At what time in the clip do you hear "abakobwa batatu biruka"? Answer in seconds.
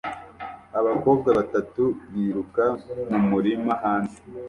0.79-2.65